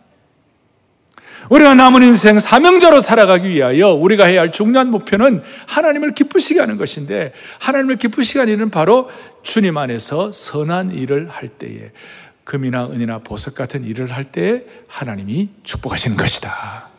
[1.49, 7.33] 우리가 남은 인생 사명자로 살아가기 위하여 우리가 해야 할 중요한 목표는 하나님을 기쁘시게 하는 것인데
[7.59, 9.09] 하나님을 기쁘시게 하는 일은 바로
[9.43, 11.91] 주님 안에서 선한 일을 할 때에
[12.45, 16.89] 금이나 은이나 보석 같은 일을 할 때에 하나님이 축복하시는 것이다.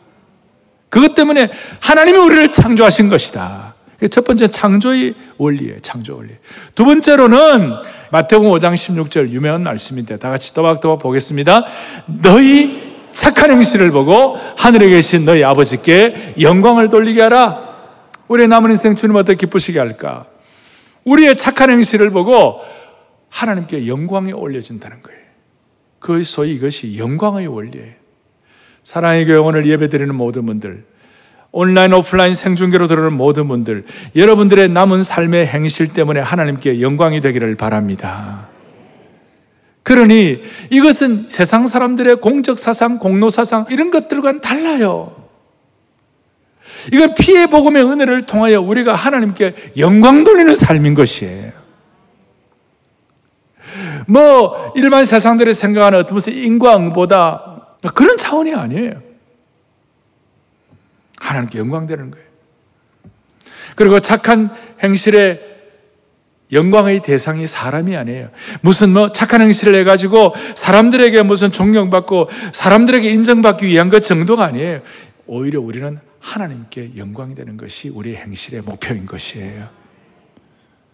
[0.89, 3.73] 그것 때문에 하나님이 우리를 창조하신 것이다.
[4.11, 5.79] 첫 번째 창조의 원리예요.
[5.79, 6.33] 창조 원리.
[6.75, 7.71] 두 번째로는
[8.11, 11.65] 마태복음 5장 16절 유명한 말씀인데 다 같이 또박또박 보겠습니다.
[12.05, 17.67] 너희 착한 행실을 보고 하늘에 계신 너희 아버지께 영광을 돌리게 하라.
[18.27, 20.25] 우리의 남은 인생 주님 어떻게 기쁘시게 할까?
[21.05, 22.59] 우리의 착한 행실을 보고
[23.29, 25.26] 하나님께 영광이 올려진다는 거예요.
[25.99, 27.93] 그 소위 이것이 영광의 원리예요.
[28.83, 30.85] 사랑의 교회 오늘 예배 드리는 모든 분들,
[31.51, 38.47] 온라인, 오프라인 생중계로 들어오는 모든 분들, 여러분들의 남은 삶의 행실 때문에 하나님께 영광이 되기를 바랍니다.
[39.83, 45.15] 그러니 이것은 세상 사람들의 공적 사상, 공로 사상, 이런 것들과는 달라요.
[46.93, 51.66] 이건 피해 복음의 은혜를 통하여 우리가 하나님께 영광 돌리는 삶인 것이에요.
[54.07, 59.01] 뭐 일반 세상들이 생각하는 어떤 무슨 인과응보다 그런 차원이 아니에요.
[61.19, 62.27] 하나님께 영광되는 거예요.
[63.75, 64.49] 그리고 착한
[64.81, 65.55] 행실의
[66.51, 68.29] 영광의 대상이 사람이 아니에요.
[68.61, 74.81] 무슨 뭐 착한 행실을 해가지고 사람들에게 무슨 존경받고 사람들에게 인정받기 위한 것 정도가 아니에요.
[75.25, 79.67] 오히려 우리는 하나님께 영광이 되는 것이 우리의 행실의 목표인 것이에요.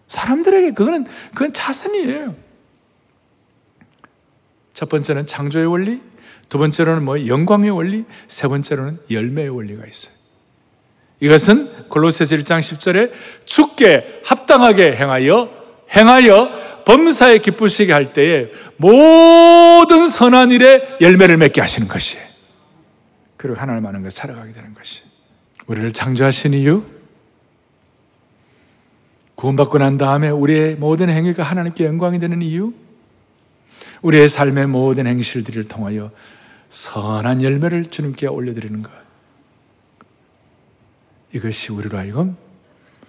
[0.08, 2.34] 사람들에게 그거는, 그건 차선이에요.
[4.74, 6.00] 첫 번째는 창조의 원리,
[6.48, 10.14] 두 번째로는 뭐 영광의 원리, 세 번째로는 열매의 원리가 있어요.
[11.20, 13.10] 이것은 골로새서 1장 10절에
[13.46, 15.48] 죽게 합당하게 행하여
[15.94, 22.24] 행하여 범사에 기쁘시게 할 때에 모든 선한 일에 열매를 맺게 하시는 것이에요.
[23.36, 25.02] 그리고 하나님 아는 것 살아가게 되는 것이.
[25.66, 26.82] 우리를 창조하신 이유
[29.34, 32.72] 구원받고 난 다음에 우리의 모든 행위가 하나님께 영광이 되는 이유
[34.04, 36.10] 우리의 삶의 모든 행실들을 통하여
[36.68, 38.90] 선한 열매를 주님께 올려드리는 것.
[41.32, 42.36] 이것이 우리로 하여금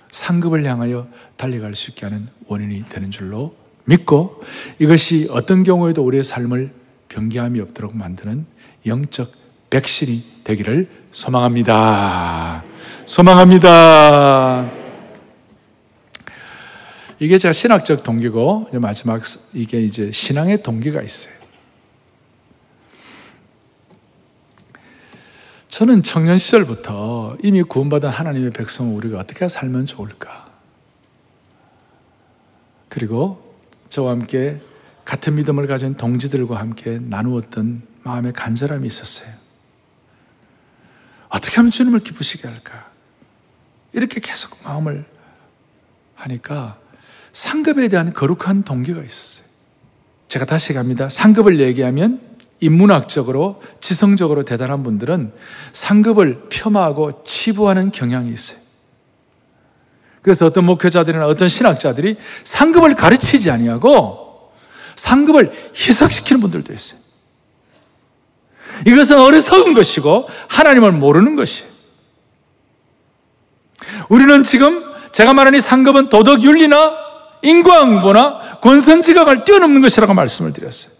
[0.09, 4.41] 상급을 향하여 달려갈 수 있게 하는 원인이 되는 줄로 믿고
[4.79, 6.71] 이것이 어떤 경우에도 우리의 삶을
[7.09, 8.45] 변개함이 없도록 만드는
[8.85, 9.31] 영적
[9.69, 12.63] 백신이 되기를 소망합니다.
[13.05, 14.74] 소망합니다.
[17.19, 19.21] 이게 제가 신학적 동기고 마지막
[19.53, 21.45] 이게 이제 신앙의 동기가 있어요.
[25.69, 30.45] 저는 청년 시절부터 이미 구원받은 하나님의 백성 우리가 어떻게 살면 좋을까?
[32.87, 33.57] 그리고
[33.89, 34.61] 저와 함께
[35.03, 39.29] 같은 믿음을 가진 동지들과 함께 나누었던 마음의 간절함이 있었어요.
[41.29, 42.89] 어떻게 하면 주님을 기쁘시게 할까?
[43.91, 45.05] 이렇게 계속 마음을
[46.15, 46.79] 하니까
[47.35, 49.45] 상급에 대한 거룩한 동기가 있었어요.
[50.29, 51.09] 제가 다시 갑니다.
[51.09, 52.21] 상급을 얘기하면
[52.61, 55.33] 인문학적으로 지성적으로 대단한 분들은
[55.73, 58.57] 상급을 폄하하고 치부하는 경향이 있어요.
[60.21, 64.53] 그래서 어떤 목회자들이나 어떤 신학자들이 상급을 가르치지 아니하고
[64.95, 67.01] 상급을 희석시키는 분들도 있어요.
[68.87, 71.69] 이것은 어리석은 것이고 하나님을 모르는 것이에요.
[74.07, 77.04] 우리는 지금 제가 말하는 이 상급은 도덕 윤리나
[77.45, 80.93] 인과응보나 권선지각을 뛰어넘는 것이라고 말씀을 드렸어요.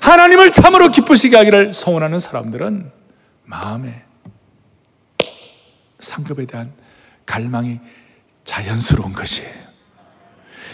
[0.00, 2.90] 하나님을 참으로 기쁘시게 하기를 소원하는 사람들은
[3.44, 4.02] 마음에
[5.98, 6.72] 상급에 대한
[7.24, 7.78] 갈망이
[8.44, 9.62] 자연스러운 것이에요.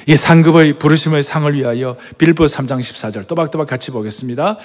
[0.06, 4.56] 이 상급의 부르심의 상을 위하여 빌보 3장 14절 또박또박 같이 보겠습니다.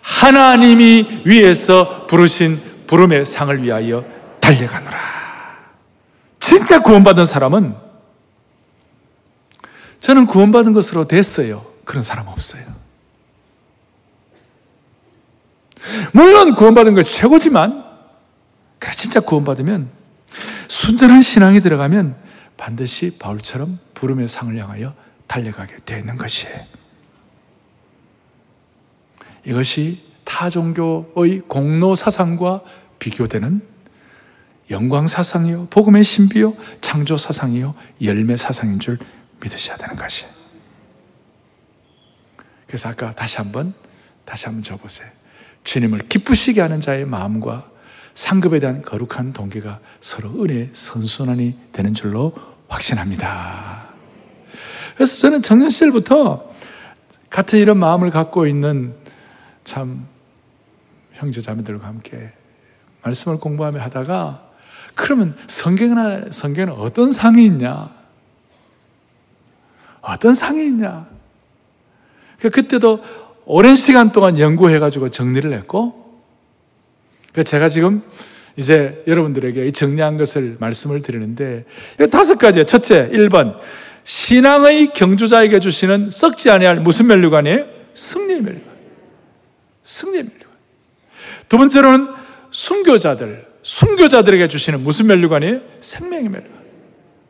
[0.00, 4.04] 하나님이 위에서 부르신 부름의 상을 위하여
[4.40, 4.98] 달려가노라.
[6.40, 7.85] 진짜 구원받은 사람은
[10.00, 11.64] 저는 구원받은 것으로 됐어요.
[11.84, 12.64] 그런 사람 없어요.
[16.12, 17.84] 물론 구원받은 것이 최고지만,
[18.78, 19.88] 그래, 진짜 구원받으면,
[20.68, 22.16] 순전한 신앙이 들어가면
[22.56, 24.94] 반드시 바울처럼 부름의 상을 향하여
[25.26, 26.60] 달려가게 되는 것이에요.
[29.44, 32.62] 이것이 타 종교의 공로 사상과
[32.98, 33.60] 비교되는
[34.70, 38.98] 영광 사상이요, 복음의 신비요, 창조 사상이요, 열매 사상인 줄
[39.40, 40.32] 믿으셔야 되는 것이에요.
[42.66, 43.74] 그래서 아까 다시 한번,
[44.24, 45.08] 다시 한번 줘보세요.
[45.64, 47.70] 주님을 기쁘시게 하는 자의 마음과
[48.14, 52.32] 상급에 대한 거룩한 동기가 서로 은혜의 선순환이 되는 줄로
[52.68, 53.90] 확신합니다.
[54.94, 56.50] 그래서 저는 청년 시절부터
[57.28, 58.94] 같은 이런 마음을 갖고 있는
[59.64, 60.06] 참
[61.12, 62.32] 형제 자매들과 함께
[63.02, 64.42] 말씀을 공부하며 하다가
[64.94, 67.95] 그러면 성경은 성경은 어떤 상이 있냐?
[70.08, 71.08] 어떤 상이 있냐?
[72.40, 73.02] 그때도
[73.44, 76.20] 오랜 시간 동안 연구해가지고 정리를 했고,
[77.44, 78.02] 제가 지금
[78.56, 81.64] 이제 여러분들에게 정리한 것을 말씀을 드리는데,
[82.10, 82.64] 다섯 가지예요.
[82.64, 83.58] 첫째, 1번.
[84.04, 87.66] 신앙의 경주자에게 주시는 썩지 아니할 무슨 멸류관이에요?
[87.94, 88.76] 승리의 멸류관.
[89.82, 90.56] 승리의 멸류관.
[91.48, 92.14] 두 번째로는
[92.52, 95.60] 순교자들, 순교자들에게 주시는 무슨 멸류관이에요?
[95.80, 96.56] 생명의 멸류관.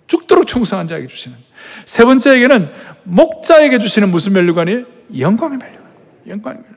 [0.07, 1.46] 죽도록 충성한 자에게 주시는.
[1.87, 2.69] 세 번째에게는
[3.05, 4.85] 목자에게 주시는 무슨 멸류관이에요?
[5.19, 5.87] 영광의 멸류관.
[6.29, 6.77] 영광의 멸류관.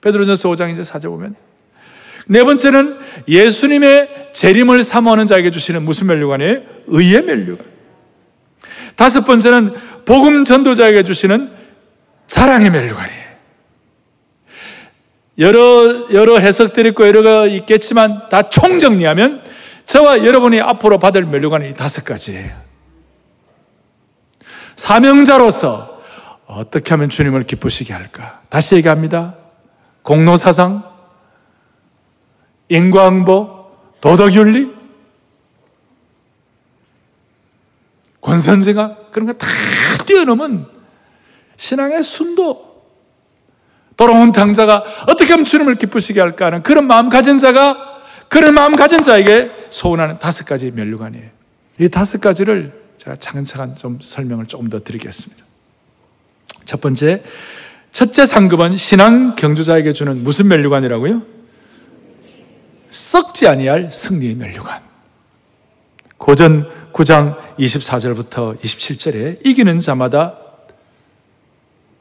[0.00, 1.34] 베드로전서 5장 이제 사제 보면
[2.28, 6.60] 네 번째는 예수님의 재림을 사모하는 자에게 주시는 무슨 멸류관이에요?
[6.86, 7.66] 의의 멸류관.
[8.94, 11.50] 다섯 번째는 복음 전도자에게 주시는
[12.28, 13.26] 사랑의 멸류관이에요.
[15.38, 19.42] 여러, 여러 해석들이 있고 여러가 있겠지만 다 총정리하면
[19.84, 22.65] 저와 여러분이 앞으로 받을 멸류관이 다섯 가지예요.
[24.76, 26.00] 사명자로서
[26.46, 28.40] 어떻게 하면 주님을 기쁘시게 할까?
[28.48, 29.34] 다시 얘기합니다.
[30.02, 30.82] 공로사상,
[32.68, 33.66] 인과응보,
[34.00, 34.74] 도덕윤리,
[38.20, 39.46] 권선징악 그런 거 다
[40.04, 40.66] 뛰어넘은
[41.56, 42.84] 신앙의 순도
[43.96, 49.02] 돌아온 당자가 어떻게 하면 주님을 기쁘시게 할까 하는 그런 마음 가진 자가 그런 마음 가진
[49.02, 51.30] 자에게 소원하는 다섯 가지 멸류관이에요.
[51.80, 55.44] 이 다섯 가지를 제가 차근차근 좀 설명을 조금 더 드리겠습니다.
[56.64, 57.22] 첫 번째,
[57.92, 61.22] 첫째 상급은 신앙 경주자에게 주는 무슨 멸류관이라고요?
[62.90, 64.82] 썩지 아니할 승리의 멸류관.
[66.18, 70.38] 고전 9장 24절부터 27절에 이기는 자마다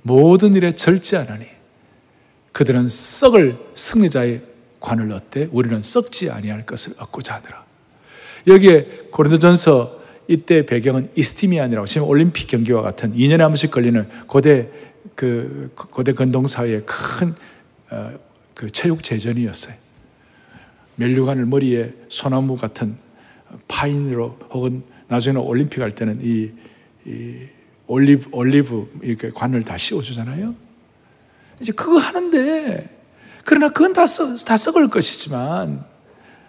[0.01, 1.45] 모든 일에 절제하나니
[2.51, 4.41] 그들은 썩을 승리자의
[4.79, 7.65] 관을 얻되 우리는 썩지 아니할 것을 얻고자 하더라.
[8.47, 14.69] 여기에 고린도전서 이때 배경은 이스티미안이라고 지금 올림픽 경기와 같은 2년에 한 번씩 걸리는 고대
[15.15, 17.35] 그 고대 근동 사회의 큰그
[17.91, 18.11] 어,
[18.71, 19.75] 체육 제전이었어요.
[20.95, 22.95] 멜류관을 머리에 소나무 같은
[23.67, 26.51] 파인으로 혹은 나중에는 올림픽 할 때는 이,
[27.05, 27.35] 이
[27.88, 30.55] 올리브 올리브 이렇게 관을 다 씌워주잖아요.
[31.59, 32.89] 이제 그거 하는데
[33.43, 35.85] 그러나 그건 다, 썩, 다 썩을 것이지만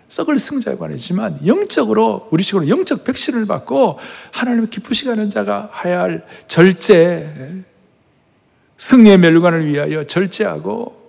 [0.09, 3.99] 썩을 승자의 관이지만 영적으로 우리 식으로 영적 백신을 받고
[4.33, 7.65] 하나님을 기쁘시게 하는 자가 해야 할 절제
[8.79, 11.07] 승리의 멸관을 위하여 절제하고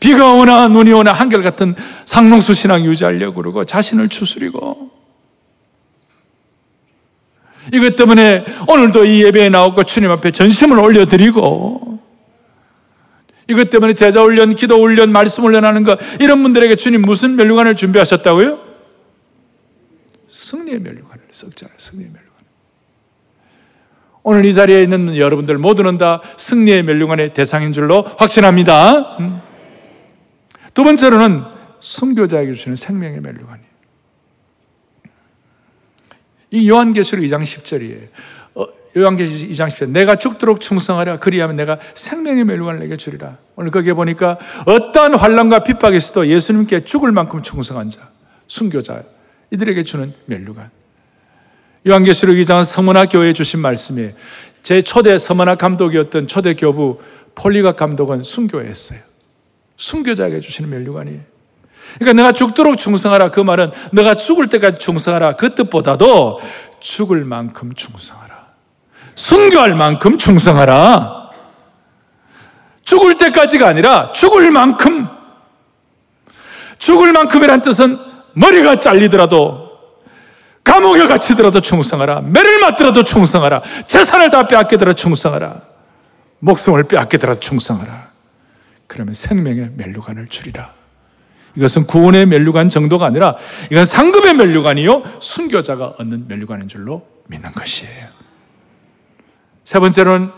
[0.00, 4.90] 비가 오나 눈이 오나 한결같은 상록수 신앙 유지하려고 그러고 자신을 추스리고
[7.72, 11.87] 이것 때문에 오늘도 이 예배에 나오고 주님 앞에 전심을 올려드리고
[13.48, 18.60] 이것 때문에 제자 훈련, 기도 훈련, 말씀 훈련하는 것 이런 분들에게 주님 무슨 멸류관을 준비하셨다고요?
[20.28, 21.74] 승리의 멸류관을 썩잖아요.
[21.78, 22.28] 승리의 멸류관.
[24.22, 29.16] 오늘 이 자리에 있는 여러분들 모두는 다 승리의 멸류관의 대상인 줄로 확신합니다.
[29.20, 29.40] 음.
[30.74, 31.42] 두 번째로는
[31.80, 33.68] 순교자에게 주시는 생명의 멸류관이에요.
[36.50, 38.08] 이 요한계시록 2장 10절이에요.
[38.98, 39.90] 어, 요한계시록 2장 10절.
[39.90, 41.18] 내가 죽도록 충성하라.
[41.18, 43.36] 그리하면 내가 생명의 멸류관을 내게 주리라.
[43.56, 48.08] 오늘 거기에 보니까 어떠한 환란과 핍박에서도 예수님께 죽을 만큼 충성한 자,
[48.46, 49.02] 순교자,
[49.50, 50.70] 이들에게 주는 멸류관.
[51.86, 54.12] 요한계시록 2장은 서문화 교회에 주신 말씀이에요.
[54.62, 57.00] 제 초대 서문화 감독이었던 초대 교부
[57.34, 58.98] 폴리가 감독은 순교했어요.
[59.76, 61.20] 순교자에게 주시는 멸류관이에요.
[61.94, 66.40] 그러니까 내가 죽도록 충성하라 그 말은 내가 죽을 때까지 충성하라 그 뜻보다도
[66.80, 68.27] 죽을 만큼 충성하라.
[69.18, 71.30] 순교할 만큼 충성하라.
[72.84, 75.08] 죽을 때까지가 아니라 죽을 만큼
[76.78, 77.98] 죽을 만큼이란 뜻은
[78.34, 79.68] 머리가 잘리더라도
[80.62, 82.20] 감옥에 갇히더라도 충성하라.
[82.20, 83.62] 매를 맞더라도 충성하라.
[83.88, 85.62] 재산을 다 빼앗기더라도 충성하라.
[86.38, 88.10] 목숨을 빼앗기더라도 충성하라.
[88.86, 90.72] 그러면 생명의 멸류관을 줄이라.
[91.56, 93.34] 이것은 구원의 멸류관 정도가 아니라
[93.72, 98.17] 이건 상급의 멸류관이요 순교자가 얻는 멸류관인 줄로 믿는 것이에요.
[99.68, 100.30] 세 번째로는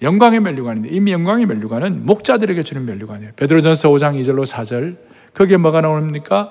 [0.00, 3.32] 영광의 멸류관인데 이 영광의 멸류관은 목자들에게 주는 멸류관이에요.
[3.36, 4.96] 베드로전서 5장 2절로 4절
[5.34, 6.50] 거기에 뭐가 나옵니까?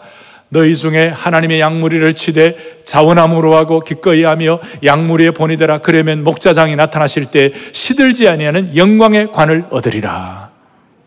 [0.50, 7.32] 너희 중에 하나님의 양무리를 치되 자원함으로 하고 기꺼이 하며 양무리에 본이 되라 그러면 목자장이 나타나실
[7.32, 10.52] 때 시들지 아니하는 영광의 관을 얻으리라.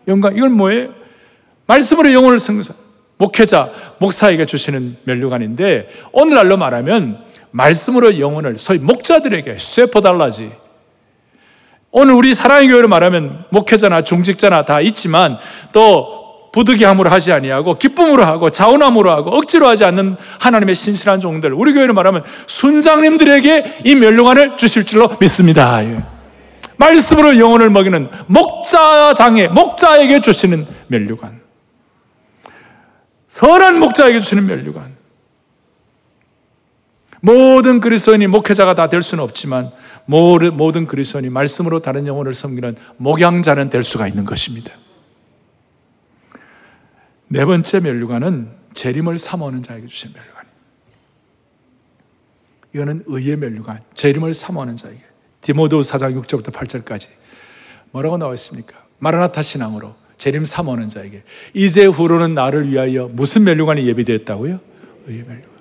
[0.09, 0.89] 영광 이건 뭐예요?
[1.67, 2.75] 말씀으로 영혼을 성사
[3.19, 10.64] 목회자, 목사에게 주시는 멸류관인데 오늘날로 말하면 말씀으로 영혼을 소위 목자들에게 쇠포달라지
[11.97, 15.39] 오늘 우리 사랑의 교회로 말하면 목회자나 중직자나 다 있지만
[15.71, 21.73] 또 부득이함으로 하지 아니하고 기쁨으로 하고 자원함으로 하고 억지로 하지 않는 하나님의 신실한 종들 우리
[21.73, 25.85] 교회로 말하면 순장님들에게 이 멸류관을 주실 줄로 믿습니다.
[25.85, 25.99] 예.
[26.79, 31.41] 말씀으로 영혼을 먹이는 목자장에 목자에게 주시는 멸류관.
[33.29, 34.97] 선한 목자에게 주시는 멸류관.
[37.21, 39.71] 모든 그리스도인이 목회자가 다 될 수는 없지만
[40.07, 44.73] 모든 그리스도인이 말씀으로 다른 영혼을 섬기는 목양자는 될 수가 있는 것입니다.
[47.29, 50.45] 네 번째 멸류관은 재림을 삼어오는 자에게 주신 멸류관.
[52.75, 55.01] 이거는 의의 멸류관, 재림을 삼어오는 자에게.
[55.41, 57.09] 디모도 4장 6절부터 8절까지
[57.91, 58.83] 뭐라고 나와 있습니까?
[58.99, 61.23] 마라나타 신앙으로 재림 사모하는 자에게
[61.55, 64.61] 이제 후로는 나를 위하여 무슨 멸류관이 예비되었다고요?
[65.07, 65.55] 의의 멸류관.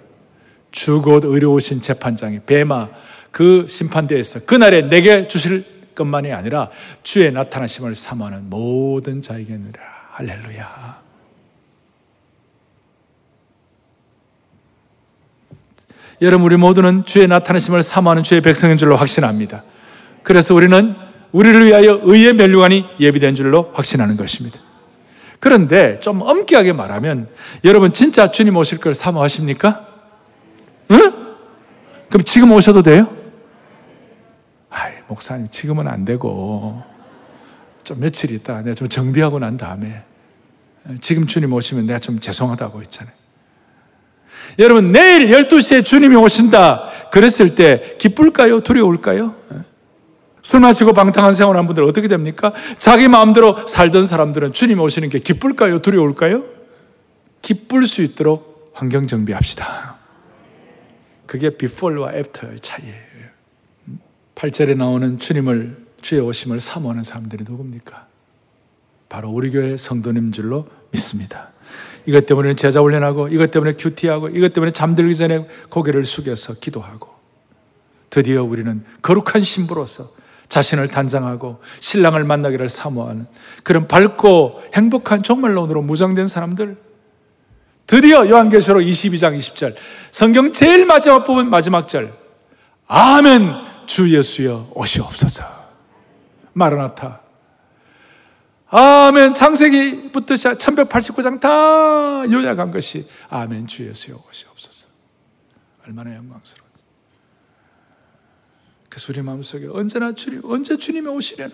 [0.71, 2.89] 주곧 의로우신 재판장이 베마
[3.33, 5.65] 그 심판대에서 그날에 내게 주실
[5.95, 6.69] 것만이 아니라
[7.01, 9.81] 주의 나타나심을 사모하는 모든 자에게니라.
[10.11, 11.01] 할렐루야.
[16.21, 19.63] 여러분 우리 모두는 주의 나타나심을 사모하는 주의 백성인 줄로 확신합니다.
[20.21, 20.93] 그래서 우리는
[21.31, 24.59] 우리를 위하여 의의 멸류관이 예비된 줄로 확신하는 것입니다.
[25.39, 27.29] 그런데 좀 엄격하게 말하면
[27.63, 29.87] 여러분 진짜 주님 오실 걸 사모하십니까?
[30.91, 31.13] 응?
[32.09, 33.22] 그럼 지금 오셔도 돼요?
[35.13, 36.81] 목사님 지금은 안 되고
[37.83, 40.03] 좀 며칠 있다 내가 좀 정비하고 난 다음에
[41.01, 43.13] 지금 주님 오시면 내가 좀 죄송하다고 했잖아요.
[44.59, 48.61] 여러분 내일 12시에 주님이 오신다 그랬을 때 기쁠까요?
[48.61, 49.35] 두려울까요?
[50.41, 52.53] 술 마시고 방탕한 생활한 분들 어떻게 됩니까?
[52.77, 55.79] 자기 마음대로 살던 사람들은 주님 오시는 게 기쁠까요?
[55.79, 56.43] 두려울까요?
[57.41, 59.95] 기쁠 수 있도록 환경 정비합시다.
[61.25, 63.12] 그게 before와 after의 차이예요.
[64.35, 68.07] 8절에 나오는 주님을, 주의 오심을 사모하는 사람들이 누굽니까?
[69.09, 71.49] 바로 우리 교회 성도님 줄로 믿습니다.
[72.05, 77.13] 이것 때문에 제자 훈련하고, 이것 때문에 큐티하고, 이것 때문에 잠들기 전에 고개를 숙여서 기도하고,
[78.09, 80.07] 드디어 우리는 거룩한 신부로서
[80.47, 83.25] 자신을 단장하고 신랑을 만나기를 사모하는
[83.63, 86.77] 그런 밝고 행복한 종말론으로 무장된 사람들
[87.87, 89.73] 드디어 요한계시록 22장 20절
[90.11, 92.13] 성경 제일 마지막 부분 마지막 절
[92.87, 93.49] 아멘
[93.85, 95.43] 주 예수여 오시옵소서.
[96.53, 97.21] 마르나타.
[98.69, 99.33] 아멘.
[99.33, 101.49] 창세기부터 시작 1189장 다
[102.29, 103.67] 요약한 것이 아멘.
[103.67, 104.87] 주 예수여 오시옵소서.
[105.85, 106.73] 얼마나 영광스러워
[108.93, 111.51] 그래서 우리 마음속에 언제나 주님, 언제 주님이 오시려나.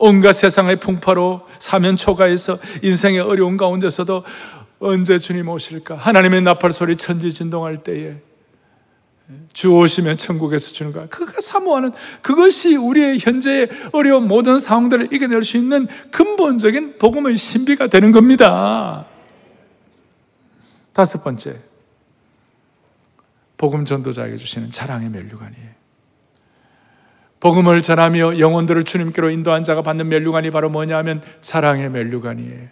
[0.00, 4.24] 온갖 세상의 풍파로 사면 초가에서 인생의 어려운 가운데서도
[4.80, 5.94] 언제 주님 오실까?
[5.94, 8.16] 하나님의 나팔 소리 천지 진동할 때에
[9.52, 11.06] 주 오시면 천국에서 주는 거.
[11.08, 18.12] 그가 사모하는 그것이 우리의 현재의 어려운 모든 상황들을 이겨낼 수 있는 근본적인 복음의 신비가 되는
[18.12, 19.06] 겁니다.
[20.92, 21.56] 다섯 번째.
[23.56, 25.70] 복음 전도자에게 주시는 자랑의 멸류관이에요.
[27.40, 32.68] 복음을 전하며 영혼들을 주님께로 인도한 자가 받는 멸류관이 바로 뭐냐면 사랑의 멸류관이에요.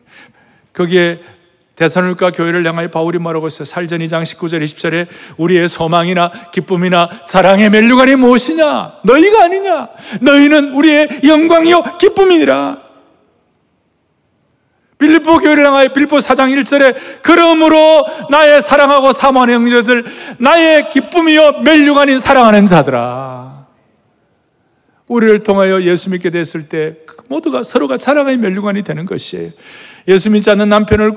[0.74, 1.20] 거기에
[1.79, 3.64] 대선울과 교회를 향하여 바울이 말하고 있어요.
[3.64, 5.07] 살전 2장 19절 20절에
[5.37, 8.95] 우리의 소망이나 기쁨이나 사랑의 멸류관이 무엇이냐?
[9.05, 9.89] 너희가 아니냐?
[10.20, 12.79] 너희는 우리의 영광이요 기쁨이니라.
[14.99, 20.05] 빌립보 교회를 향하여 빌립보 4장 1절에 그러므로 나의 사랑하고 사모하는 영젖을
[20.39, 23.66] 나의 기쁨이요 멸류관인 사랑하는 자들아.
[25.07, 26.97] 우리를 통하여 예수 믿게 됐을 때
[27.29, 29.51] 모두가 서로가 자랑의 멸류관이 되는 것이에요.
[30.09, 31.12] 예수 믿지 않는 남편을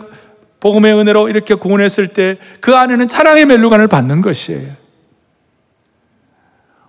[0.62, 4.74] 복음의 은혜로 이렇게 구원했을 때 그 안에는 자랑의 멸류관을 받는 것이에요.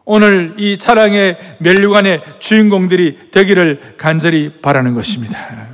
[0.04, 5.68] 오늘 이 자랑의 멸류관의 주인공들이 되기를 간절히 바라는 것입니다.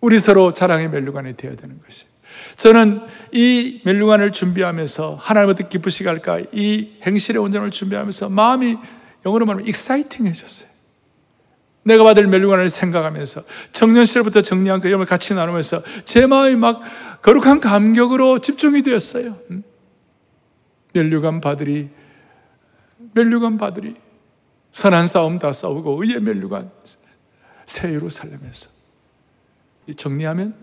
[0.00, 2.14] 우리 서로 자랑의 멸류관이 되어야 되는 것이에요.
[2.56, 3.00] 저는
[3.32, 8.76] 이 멜루관을 준비하면서 하나님 어떻게 기쁘시게 할까 이 행실의 온전을 준비하면서 마음이
[9.24, 10.73] 영어로 말하면 익사이팅해졌어요.
[11.84, 16.80] 내가 받을 멜루관을 생각하면서 청년 시절부터 정리한 그 영을 같이 나누면서 제 마음이 막
[17.22, 19.34] 거룩한 감격으로 집중이 되었어요.
[20.94, 21.90] 멜루관 받으리
[23.12, 23.96] 멜루관 받으리
[24.70, 26.70] 선한 싸움 다 싸우고 의의 멜루관
[27.66, 28.70] 새 예루살렘에서
[29.96, 30.54] 정리하면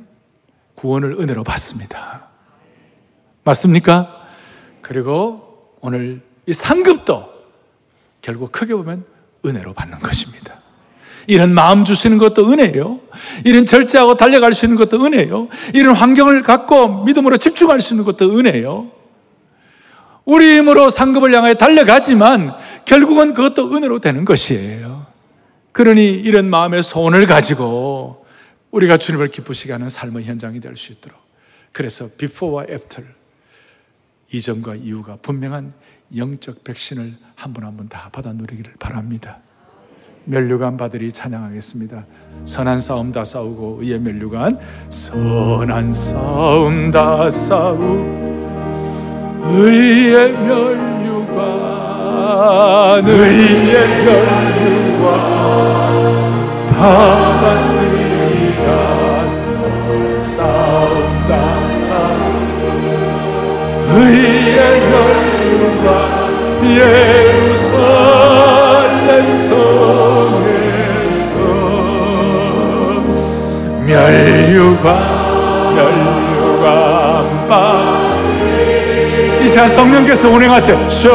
[0.75, 2.29] 구원을 은혜로 받습니다.
[3.43, 4.27] 맞습니까?
[4.81, 7.29] 그리고 오늘 이 상급도
[8.21, 9.05] 결국 크게 보면
[9.45, 10.60] 은혜로 받는 것입니다.
[11.27, 12.99] 이런 마음 주시는 것도 은혜예요.
[13.45, 15.47] 이런 절제하고 달려갈 수 있는 것도 은혜예요.
[15.73, 18.91] 이런 환경을 갖고 믿음으로 집중할 수 있는 것도 은혜예요.
[20.25, 22.53] 우리 힘으로 상급을 향해 달려가지만
[22.85, 25.05] 결국은 그것도 은혜로 되는 것이에요.
[25.71, 28.25] 그러니 이런 마음의 소원을 가지고
[28.71, 31.19] 우리가 주님을 기쁘시게 하는 삶의 현장이 될 수 있도록
[31.71, 33.07] 그래서 before와 after
[34.31, 35.73] 이전과 이후가 분명한
[36.15, 39.39] 영적 백신을 한 분 한 분 다 받아 누리기를 바랍니다.
[40.25, 42.05] 멸류관 받으리 찬양하겠습니다.
[42.45, 44.59] 선한 싸움 다 싸우고 의의 멸류관.
[44.89, 47.77] 선한 싸움 다 싸우
[49.43, 51.41] 의의 멸류관.
[53.07, 55.11] 의의 멸류관.
[56.67, 57.91] 받았으니
[60.21, 61.61] 싸운다
[63.93, 65.91] 의의 멸류관.
[66.63, 68.60] 예루살렘
[69.21, 69.53] 백성에서
[73.85, 80.89] 멸류관 멸류관 바이 시간 성령께서 운행하세요.
[80.89, 81.13] 주여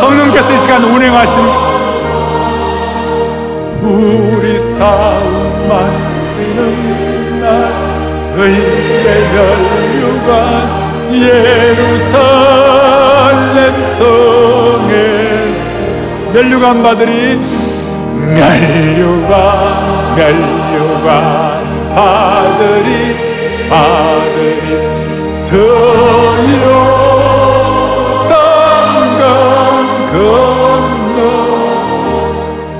[0.00, 1.46] 성령께서 이 시간 운행하시는
[3.82, 7.70] 우리 삶만 쓰는 날
[8.36, 10.83] 의의 멸류관
[11.22, 12.80] 예루살렘
[13.80, 14.94] 성에
[16.32, 17.38] 멸류관 받으리
[18.34, 24.66] 멸류관 멸류관 받으리 받으리
[25.32, 26.64] 서요
[28.28, 29.22] 땅강
[30.12, 31.22] 건너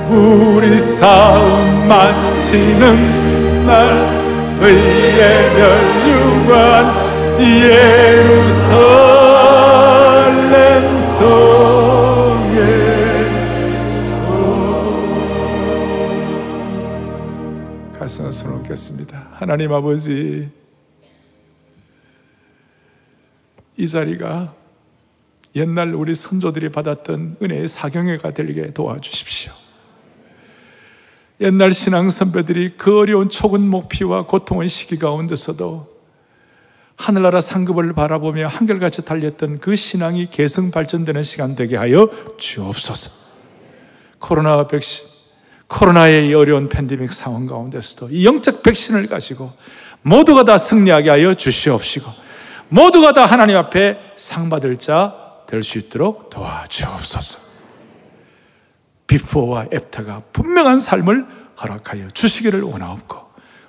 [0.09, 3.71] 우리 싸움 마치는 날
[4.59, 7.04] 의의 멸류관
[7.39, 8.99] 예루살렘
[10.99, 11.25] 성에서.
[17.99, 19.29] 가슴을 손놓겠습니다.
[19.33, 20.49] 하나님 아버지
[23.77, 24.53] 이 자리가
[25.55, 29.51] 옛날 우리 선조들이 받았던 은혜의 사경회가 되게 도와주십시오.
[31.41, 35.94] 옛날 신앙 선배들이 그 어려운 초근 목피와 고통의 시기 가운데서도
[36.97, 43.11] 하늘나라 상급을 바라보며 한결같이 달렸던 그 신앙이 개성 발전되는 시간 되게 하여 주옵소서.
[44.19, 45.07] 코로나 백신,
[45.67, 49.51] 코로나의 어려운 팬데믹 상황 가운데서도 이 영적 백신을 가지고
[50.01, 52.09] 모두가 다 승리하게 하여 주시옵시고
[52.69, 57.39] 모두가 다 하나님 앞에 상 받을 자 될 수 있도록 도와주옵소서.
[59.07, 61.25] 비포와 애프터가 분명한 삶을
[61.61, 63.24] 허락하여 주시기를 원하옵고